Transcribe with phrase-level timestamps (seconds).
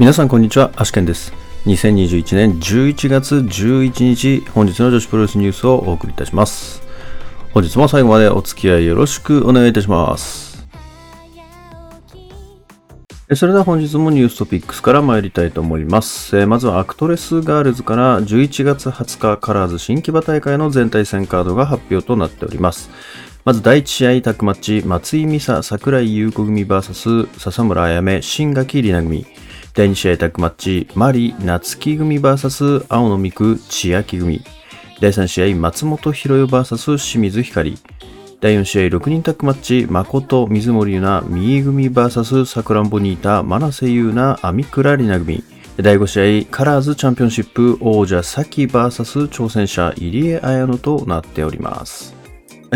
[0.00, 1.30] 皆さんこんにちは、アシケンです。
[1.66, 6.82] 2021年11月11日、本日の女子プロレスニュースをお送りいたします。
[7.52, 10.66] 本日も最後までお付き合いよろしくお願いいたします。
[13.34, 16.34] それでは本日もニューストピックスから参りたいと思います。
[16.38, 22.88] えまずはアクトレスガールズから11月20日カラーズ新木場大会の全対戦カードが発表となっております。
[23.44, 29.39] まず第1試合タッグマッチ、松井珠紗、桜井裕子組 VS 笹村あやめ、新垣里奈組。
[29.72, 34.42] 第2試合タッグマッチ、マリ、夏木組 VS 青野美久、千秋組。
[35.00, 37.78] 第3試合、松本博代 VS 清水光。
[38.40, 45.44] 第4試合、6人タッグマッチ、誠、水森優奈、三重組 VS さくらんぼニータ、真瀬優奈、網倉里奈組。
[45.76, 52.19] 第5試合、カラーズチャンピオンシップ王者、崎 VS 挑戦者、入江彩乃となっております。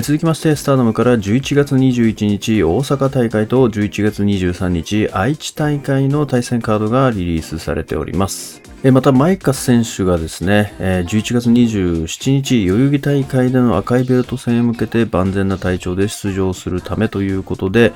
[0.03, 8.61] 続きまして、スターダムから11月21日大阪大会と11月23日愛知大会の対戦カードがリリースされております。
[8.83, 17.93] また、マイカ選手がですね、11月27日代々木大会での赤いベルト戦へ向けて万全な体調で出場するためということで、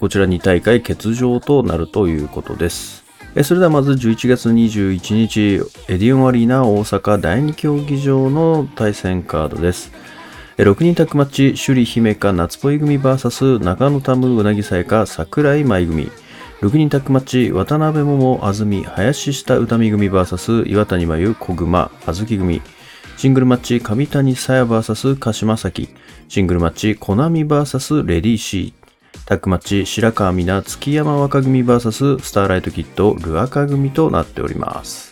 [0.00, 3.04] こちら2大会欠場となるということです。
[3.42, 5.40] それではまず11月21日、
[5.88, 9.92] エディオンアリーナ大阪第2競技場の対戦カードです。
[10.58, 16.10] 6人タッグマッチ、首里姫香夏ぽい組 VS 中野タムうなぎさやか桜井舞組。
[16.62, 22.60] 6人タッグマッチ、渡辺桃安住林下歌見組 VS 岩谷真由小熊あずき組。
[23.16, 25.90] シングルマッチ、上谷さや VS 鹿島咲。
[26.26, 29.26] シングルマッチ、コナミ VS レディーシー。
[29.26, 35.07] タッグマッチ、白川美奈月山若組 VS スターライトキッドルアカ組となっております。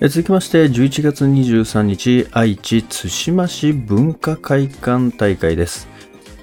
[0.00, 5.88] 続きまして、11月23日、愛知津島市文化会館大会です。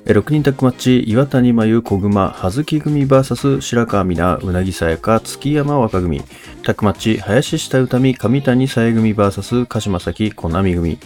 [0.04, 6.22] 6人タッグマッチ、岩谷真由小熊葉月組 VS 白川美奈うなぎさやか月山若組。
[6.64, 11.00] タッグマッチ、林下歌美上谷さえ組 VS 鹿島咲小波組。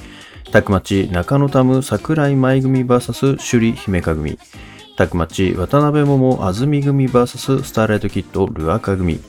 [0.52, 4.40] タッグマッチ、中野タム桜井舞組 VS 首里姫香組。
[4.98, 9.20] タッグマッチ、渡辺桃安住組 VS スターライトキッドルアカ組。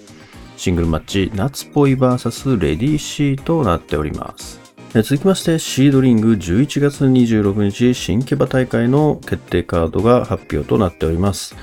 [0.60, 4.60] シングルマッチ、夏っぽい VS レディーシーとなっております。
[4.93, 11.56] 続きまして、シードリング11月26日新木場大会の決定カードが発表となっております。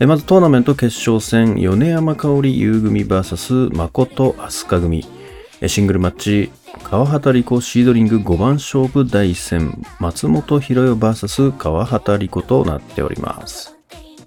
[0.00, 5.06] まずトーナメント決勝戦、米山香織優組 VS 誠飛鳥組。
[5.68, 6.50] シングルマッチ、
[6.82, 13.75] 川畑理子シードリング5番勝負第1戦、松本博代 VS 川畑理子となっております。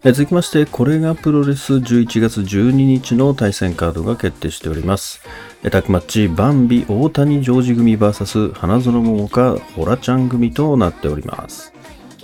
[0.02, 5.22] 続きまして、これがプロレス11月12日の対戦カードが決定しております。
[5.62, 11.74] タッグマッチ、バンビ大谷ジョージ組 VS 花園桃香ホラちゃん組となっております。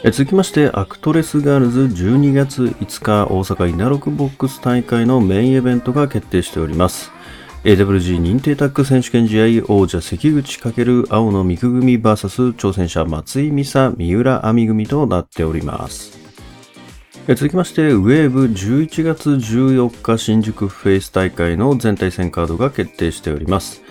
[0.06, 7.12] 続きまして、アクトレスガールズ12月5日大阪稲六ボックス大会のメインイベントが決定しております。
[7.66, 16.25] AWG 認定タッグ選手権試合王者関口翔青野未来組 VS 挑戦者松井珠紗三浦亜美組となっております。
[17.34, 23.82] 続きまして、ウェーブ11月14日新宿フェイス大会の全対戦カードが決定しております。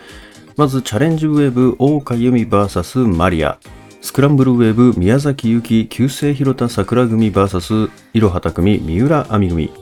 [0.56, 3.58] まず、チャレンジウェーブ桜花由美 VS マリア。
[4.00, 9.72] スクランブルウェーブ宮崎ゆき旧姓広田桜組 VS いろはた組三浦亜美組。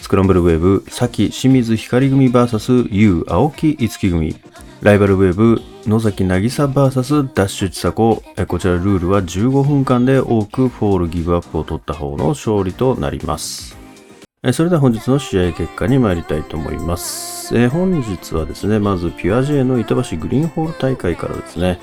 [0.00, 4.34] スクランブルウェーブ崎清水光組 VS 優青木いつき組。
[4.82, 8.22] ライバルウェーブ野崎渚 VS ダッシュ千佐子。
[8.46, 13.76] こちらルールは15分間で多くフォールギブアップを取った方の勝利となります。
[14.52, 17.68] それでは本日の試合結果に参りたいと思います。
[17.70, 21.80] 本日はですね、まずピュア J の板橋グリーンホール大会からですね、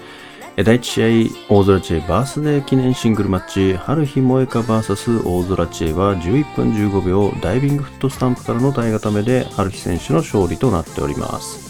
[0.56, 11.63] 第1試合、大空知恵バースデー記念シングルマッチ、春日萌香 VS 大空知恵は11分15秒ダイビングフットスタンプからの体固めで春日選手の勝利となっております。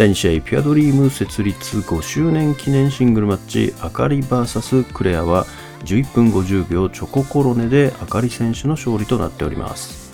[0.00, 5.44] 第2試合、ピュアドリーム設立5周年記念シングルマッチ、あかり VS クレアは
[5.84, 10.10] 11分50秒チョココロネであかり選手の勝利となっております。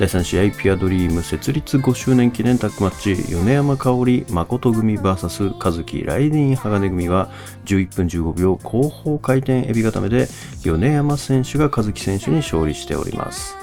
[0.00, 7.30] 第3試合、ピュアドリーム設立5周年記念タッグマッチ、米山香織誠組 VS 和樹ライディン鋼組は
[7.66, 10.26] 11分15秒後方回転エビ固めで
[10.64, 13.57] 米山選手が和樹選手に勝利しております。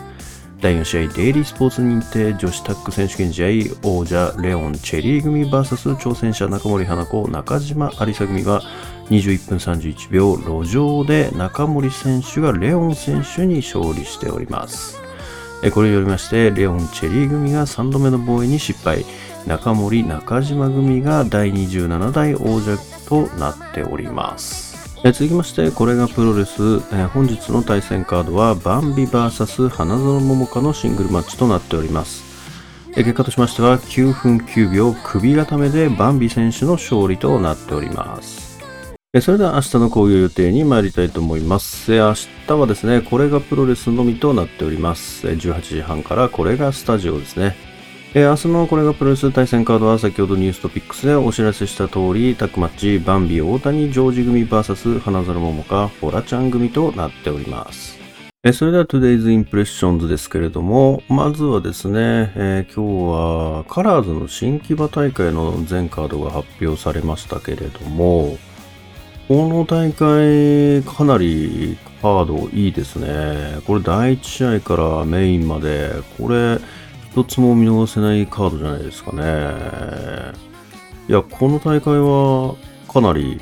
[0.65, 8.63] 第4試合、デイリースポーツ認定女子タッグ選手権試合、王者レオン・チェリー組 VS 挑戦者中森花子、中島有沙組は
[9.11, 14.99] 21分31秒路上で中森選手がレオン選手に勝利しております。
[15.71, 19.05] これによりまして、レオン・チェリー組が3度目の防衛に失敗、
[19.45, 22.75] 中森・中島組が第27代王者
[23.07, 24.64] となっております。
[25.07, 32.23] え続きまして、これがプロレス、え本日の対戦カードは、バンビ VS 花園桃香のシングルマッチとなっております
[32.97, 33.03] え。
[33.03, 38.59] 結果としましては9分9秒首固めでバンビ選手の勝利となっております。
[39.21, 41.91] それでは明日の興行予定に参りたいと思います。
[41.91, 42.15] 明
[42.47, 45.27] 日はですね、これがプロレスのみとなっております。
[45.27, 47.74] 18時半からこれがスタジオですね。
[48.17, 57.99] え明日のこれがプロレス対戦カードは先ほどニューストピックスでお知らせした通り、タックマッチ、バンビ、大谷、ジョージ組 VS 花園桃香、ホラちゃん組となっております
[58.45, 58.53] え。
[58.53, 68.37] それでは Today's Impressions ですけれども、まずはですね、えー、今日はカラーズの新木場大会の全カードが発表されましたけれども、
[69.27, 73.59] この大会、かなりカードいいですね。
[73.67, 76.59] これ第1試合からメインまで、これ、
[77.15, 80.33] 一つも見逃せないカードじゃないですかね。
[81.07, 82.55] いや、この大会は
[82.91, 83.39] かなり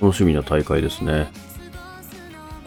[0.00, 1.26] 楽しみな大会ですね。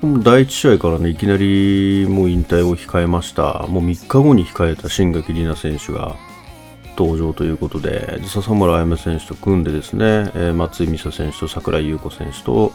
[0.02, 3.68] この第1試合からね、いきなりもう引退を控えました。
[3.70, 6.18] もう3日後に控えた新垣里奈選手が、
[6.98, 12.74] 登場ということで、笹村彩芽選手と組んでですね、え松井美沙選手と櫻井優子選手と、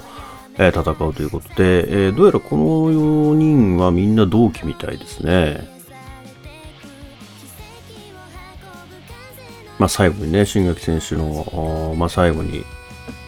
[0.57, 5.74] え戦うということで、えどうやらこの4人はみんな同期みたいですね。
[9.79, 12.65] まあ、最後にね、新垣選手の、まあ、最後に、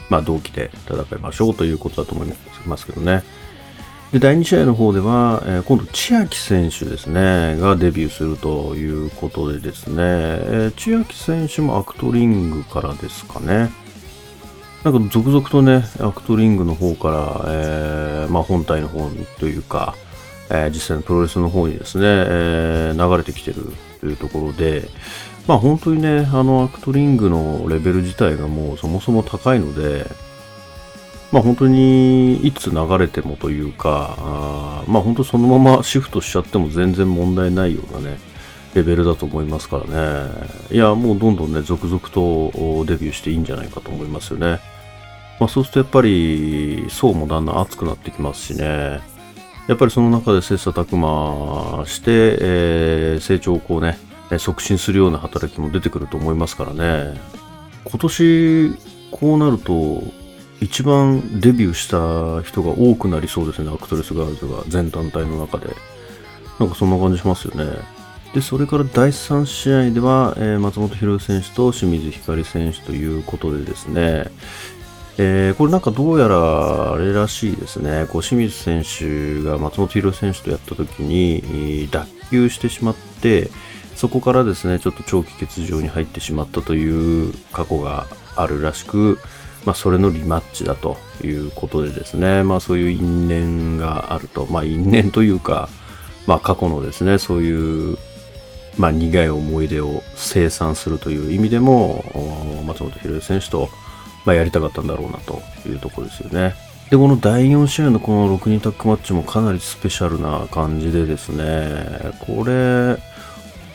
[0.08, 2.32] まあ、同期で戦いましょうということだと思い
[2.66, 3.22] ますけどね。
[4.12, 13.70] で、第2試合の方では、えー、今度、千秋選手ですね、がデビューするということでですね、えー、千秋選手もアクトリングからですかね。
[14.84, 19.96] なんか続々とね、アクトリングの方から、えー、まあ本体の方にというか、
[20.50, 24.88] えー、実際のプロレスの方にですね、えー、流れてきてるというところで、
[25.46, 30.06] まあ本当にね、あのアクトリングのレベル自体がもうそもそも高いので、
[31.30, 38.18] まあ本当にいつ流れてもというか、あまあ本当そのままシフトしちゃっても全然問題ないようなね、
[38.74, 40.30] レベルだと思いますからね。
[40.72, 44.58] いや、もうどんどんね、続々とデビューしていいんじゃないかと思いますよね。
[45.38, 49.00] まあそうするとやっぱり層もだんだん厚くなってきますしね。
[49.68, 53.98] やっぱりその中で切磋琢磨して、えー、成長をこうね
[54.38, 57.20] 促進するような働きも出てくると思いますからね。
[57.84, 58.74] 今年、
[59.10, 60.02] こうなると、
[60.60, 65.68] 一番デビューした人が多くなりそうですね、アクトレスガールズが全団体の中で。
[66.58, 67.78] なんかそんな感じしますよね。
[68.34, 74.24] で、それから第3試合では、えー、松本博選手と清水ひかり選手ということでですね、
[75.18, 83.50] えー、これなんかどうやらあれらしいですね、こう清水選手が松本博選手とやった時に脱臼してしまって、
[83.96, 88.06] そこからですね、ちょっと長期欠場に入ってしまったという過去が
[88.36, 89.18] あるらしく、
[89.64, 95.68] まあ、それのリマッチだということでですね、まあ、そういう因縁があると、まあ、因縁というか、
[96.26, 97.98] まあ、過去のですね、そういう、
[98.76, 102.04] まあ、苦い思い出を清算するという意味でも、
[102.66, 103.70] 松本博選手と、
[104.24, 106.54] まあ、やりたかったんだろうなというところですよね。
[106.90, 112.98] で、この第4試合のこの6人タッグマッチもかなりスペシャルな感じでですね、これ、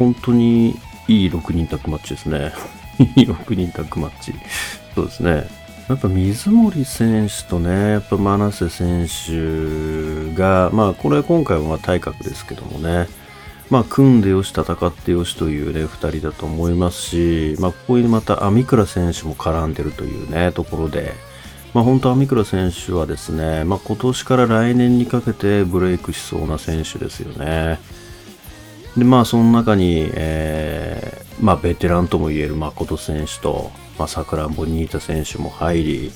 [0.01, 0.75] 本当に
[1.07, 2.53] いい6人タッグマッチですね。
[3.15, 4.33] いい6人タッグマッチ。
[4.95, 5.47] そうですね。
[5.89, 13.07] やっぱ水森選手とね、やっぱ真瀬選手が、まあこれ今回はま体格ですけどもね、
[13.69, 21.13] まあ組んでよし、戦ってよしというね、二人だと思いますし、まあここにまた網倉選手も絡んでるというね、ところで、
[21.75, 27.79] まあ本当網倉選手はですね、まあ今年から来年にかけてブレイクしそうな選手ですよね。
[28.97, 36.11] で、まあその中に、えー、まあベテランとも言える誠選手と、まあ、さくらんぼニータ選手も入り、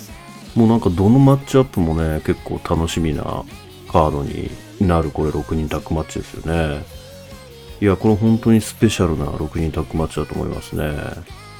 [0.55, 3.43] もうなんかどのマッチアップもね、結構楽しみな
[3.91, 4.49] カードに
[4.81, 6.83] なるこれ6人タッグマッチですよね。
[7.81, 10.93] いや、これ本当にスペシャルな6人タッグマッチだと思いますね。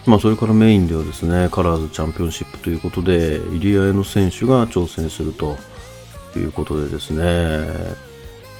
[0.06, 5.58] まあそれからメインではですね、カラーズチャンピオンシップということで、入江の選手が挑戦すると
[6.38, 7.68] いうことでですね、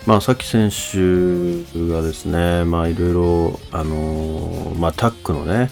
[0.06, 5.70] まあさっき選手がですね、まあいろいろ、あのー、まあタックのね、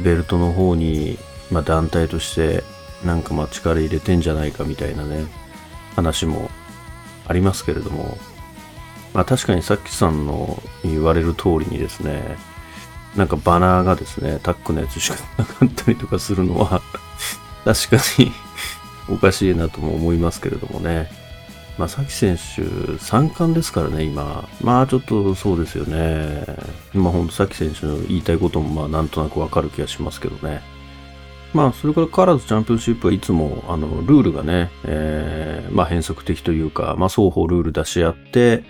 [0.00, 1.18] ベルトの方に、
[1.50, 2.62] まあ、団体として
[3.04, 5.24] なんかま力入れてんじゃないかみたいなね
[5.94, 6.50] 話も
[7.26, 8.16] ありますけれども
[9.12, 12.36] まあ確かにさっきさんの言われる通りにですね
[13.16, 16.80] なんかバナーがですねタックのやつしかなかったりとかするのは
[17.64, 18.32] 確かに
[19.10, 21.21] おかしいなとも思いますけれどもね。
[21.78, 24.48] まあ、さき選手、3冠ですからね、今。
[24.60, 26.44] まあ、ちょっとそうですよね。
[26.92, 30.60] まあ、ほんと、さき選手の言いたいことも、まあ、なんとなくわかる気がしますけどね。
[31.54, 38.64] まあ、それからカラーズチャンピオンシップはいつも、あの、ルールがね、えー、まあ、変則的というか、まあ、双方ルール出し合って、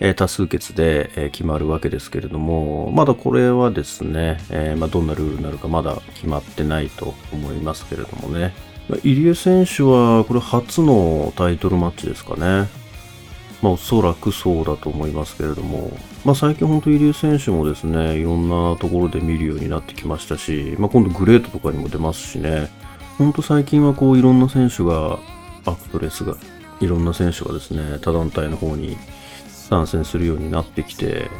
[0.00, 8.52] えー多数決で、え決まるわけですけれども、まだこれはですね、えーまあ、どんなルールになるかまだ決まってないと思いますけれどもね。
[9.02, 12.68] 入江選手はこれ初のタイトルマッチですかね。
[13.62, 15.90] まあ、おそらくそうだと思いますけれども、
[16.22, 22.68] まあ、最近本当入江選手もですね、いろんなところで見るようになってきましたし、まあ、今度グレートとかにも出ますしね、
[23.16, 25.18] 本当最近はこういろんな選手が、
[25.64, 26.36] アクトレスが、
[26.80, 28.98] いろんな選手がですね、他団体の方に
[29.48, 31.30] 参戦するようになってきて、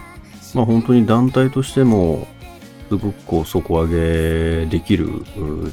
[0.54, 2.26] まあ本当に団体としても、
[2.88, 5.24] すごくこう底上げできる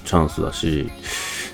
[0.04, 0.90] チャンスだし、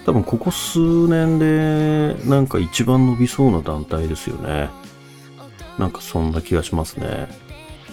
[0.08, 4.70] 多分ここ数年でなんか一番伸びそうな団体ですよね。
[5.78, 7.28] なんかそんな気がしますね。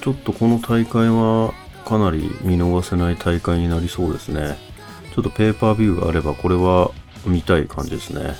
[0.01, 1.53] ちょっとこの大会は
[1.85, 4.57] かなり見逃せない大会になりそうですね。
[5.13, 6.93] ちょっとペーパービューがあればこれは
[7.27, 8.37] 見たい感じですね。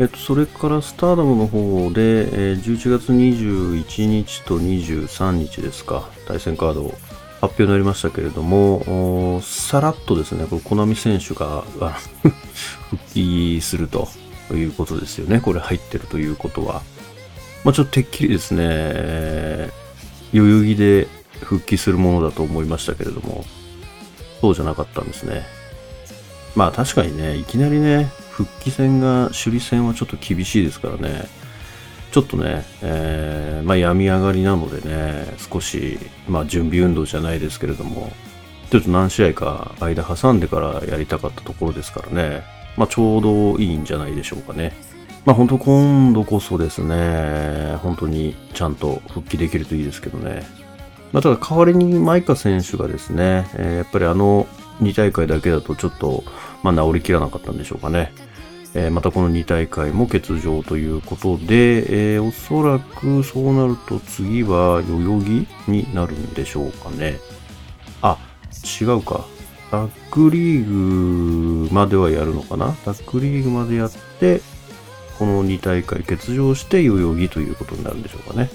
[0.00, 6.94] えっと、それからスターダムの方で、え11月21日と23日ですか、対戦カード
[7.40, 11.62] 発表になりましたけれども、さらっとですね、これ、コナミ選手が
[12.90, 14.08] 復帰すると
[14.52, 15.40] いうことですよね。
[15.40, 16.82] これ入ってるということは。
[17.64, 19.88] まあちょっとてっきりですね、えー
[20.32, 21.08] 代々木で
[21.40, 23.44] 復帰するものだと思いましたけれども、
[24.40, 25.46] そうじゃなかったんですね。
[26.54, 31.26] まあ確かにね、いきなりね、復帰戦が、首里戦はちょっと厳しいですからね、
[32.10, 35.98] ちょっとね、えーまあ病み上がりなのでね、少し、
[36.28, 38.10] まあ準備運動じゃないですけれども、
[38.70, 42.42] ちょっと何試合か間挟んでからやりたかったところですからね、
[42.76, 44.72] まあちょうどいいんじゃないでしょうかね。
[45.26, 50.46] まあ本当今度こそですね、本当にちゃんと復帰できるといいですけどね。
[51.12, 54.46] まあ、ただ代わりにマイカ選手がですね、えーやっぱりあの
[54.82, 56.22] 2大会だけだとちょっと、
[56.62, 58.12] まあ、治りきらなかったんでしょうかね。
[58.78, 67.18] えーまたこの2大会も欠場ということで、えーおそらくそうなると次は代々木になるんでしょうかね。
[68.02, 68.16] あ、
[68.80, 69.24] 違うか。
[69.70, 72.72] タッグリーグまではやるのかな？
[72.84, 74.40] タッグリーグまでやって、
[75.18, 78.48] この2大会欠場して代々木ということになるんでしょうかね。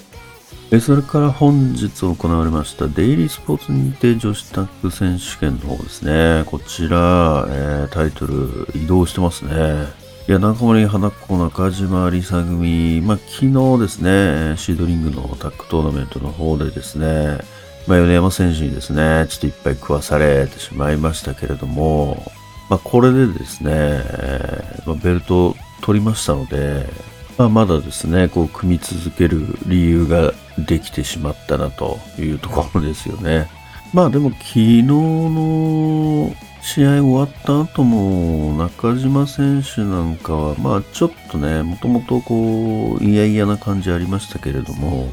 [0.80, 6.44] それから本日行われましたデイリースポーツ認定女子タッグ選手権の方ですね。
[6.46, 10.02] こちら、えータイトル移動してますね。
[10.25, 17.39] いや、中森花子、中島りさ組、まあ、昨日ですね、シードリングのタッグトーナメントの方でですね、
[17.88, 22.24] まあ、米山選手にですね、ちょっといっぱい食わされてしまいましたけれども、
[22.70, 24.01] まあ、これでですね、
[24.86, 26.88] まあ、ベルトを取りましたので、
[27.38, 33.50] まあ、まだですね、こう、組み続ける理由ができてしまったなというところですよね。
[33.94, 45.10] まあでも昨日の試合終わった後も中島選手なんかはまあちょっとね、もともとこう嫌々な感じありましたけれども、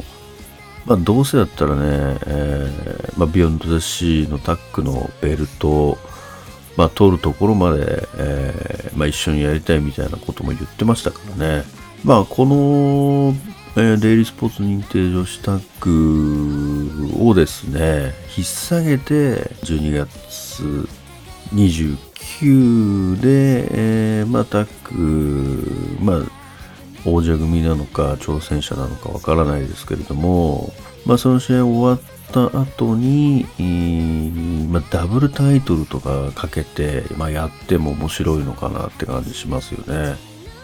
[0.86, 5.98] まあどうせだったらね、えーまあ Beyond the Sea のタッグのベルトを
[6.76, 11.64] まあ取るところまで、えーまあ一緒にやりたいみたいなことも言ってましたからね。
[12.04, 13.34] まあこの
[13.76, 20.88] えーデイリースポーツ認定女子タッグをですね、引っ提げて12月
[21.52, 23.68] 29で、
[24.20, 26.20] えーまあタッグ、まあ
[27.06, 30.72] 王者組なのか挑戦者なのかわからないですけれども、
[31.06, 40.16] まあその試合終わった後に、えーまあダブルタイトルとかかけて、まあやっても面白いのかなって感じしますよね。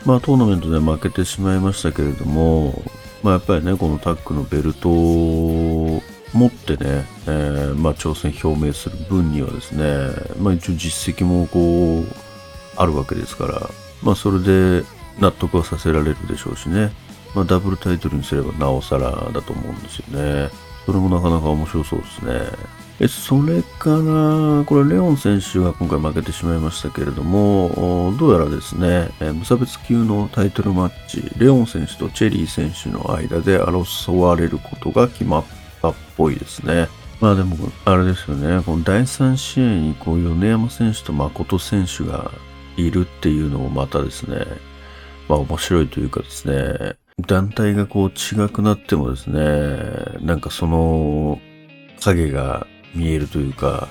[0.05, 2.83] まあトーナメントで負けてしまいましたけれども、
[3.23, 4.88] まあやっぱりね、このタッグのベルト
[6.37, 9.85] 持ってね、えーまあ挑戦表明する分にはですね、
[10.40, 12.07] まあ一応実績もこう、
[12.76, 13.71] あるわけですから、
[14.02, 14.85] まあそれで
[15.19, 16.93] 納得はさせられるでしょうしね。
[17.35, 20.50] まあダブルタイトルにすればなおさらだと思うんですよね。
[20.85, 22.76] それもなかなか面白そうですね。
[22.99, 35.45] えそれから、これレオン選手が今回負けてしまいましたけれども、どうやらですね、え無差別級のタイトルマッチ、レオン選手とチェリー選手の間で争われることが決まっ
[35.87, 36.88] たっぽいですね。
[37.21, 42.31] まあでも、あれですよね、この第3試合にこう米山選手と誠選手が
[42.76, 44.45] いるっていうのもまたですね、
[45.28, 51.40] まあ面白いというかですね、団体がこう違くなってもですね、なんかその
[52.00, 53.88] 影が見えるというか、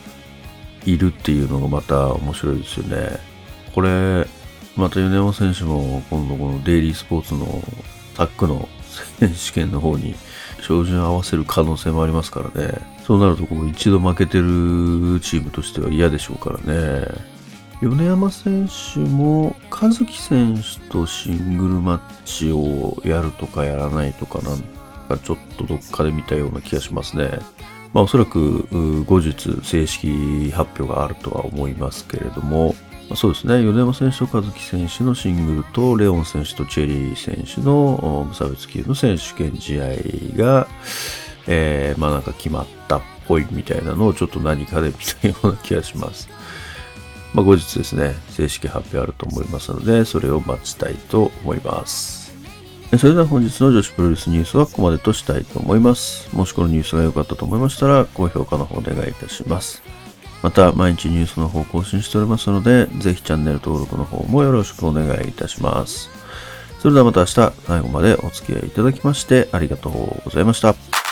[0.86, 3.20] いるっていうのがまた面白いですよね。
[3.74, 4.28] これ、
[4.76, 7.64] また米山選手も今度このデイリースポーツの
[8.16, 8.70] タッグの
[9.20, 10.16] 選手権の方に
[10.66, 12.74] 照準合わせる可能性もありますからね。
[13.06, 17.08] そうなるとこう一度負けてるチームとしては嫌でしょうからね。
[17.82, 24.60] 米山選手も和樹選手とシングルマッチをやるとかやらないとかなん
[25.08, 27.30] かちょっとどっかで見たような気がしますね。
[27.94, 28.66] まあおそらく
[29.06, 32.74] 後日正式発表があるとは思いますけれども、
[33.14, 39.90] そうですね、米山選手と和樹選手のシングルと、レオン選手とチェリー選手の無差別級の選手権試合
[40.36, 40.68] が、
[41.48, 46.28] えー、まあなんか決まったっぽいみたいなのをちょっと何かで見たような気がします。
[47.34, 52.34] まあ後日ですね、正式発表あると思いますので、それを待ちたいと思います。
[52.98, 56.36] それでは本日の女子プロレスニュースはここまでとしたいと思います。
[56.36, 59.84] もしこのニュースが良かったと思いましたら、高評価の方お願いいたします。
[60.46, 66.12] また、毎日ニュースの方更新しておりますので、ぜひチャンネル登録の方もよろしくお願いいたします。
[66.82, 67.34] それではまた明日、
[67.66, 71.05] 最後までお付き合いいただきましてありがとうございました。